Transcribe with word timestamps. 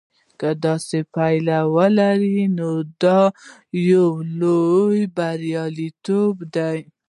که 0.39 0.49
داسې 0.65 0.97
پایله 1.13 1.59
ولري 1.75 2.41
نو 2.57 2.69
دا 3.03 3.21
یو 3.91 4.07
لوی 4.39 4.99
بریالیتوب 5.17 6.35
دی. 6.55 6.77